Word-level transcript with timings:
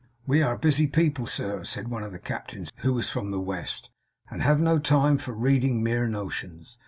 'We 0.25 0.41
are 0.41 0.53
a 0.55 0.57
busy 0.57 0.87
people, 0.87 1.27
sir,' 1.27 1.63
said 1.63 1.87
one 1.89 2.01
of 2.01 2.11
the 2.11 2.17
captains, 2.17 2.71
who 2.77 2.91
was 2.91 3.11
from 3.11 3.29
the 3.29 3.39
West, 3.39 3.91
'and 4.31 4.41
have 4.41 4.59
no 4.59 4.79
time 4.79 5.19
for 5.19 5.31
reading 5.33 5.83
mere 5.83 6.07
notions. 6.07 6.79